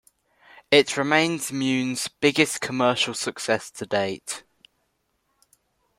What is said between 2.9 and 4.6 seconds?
success to date.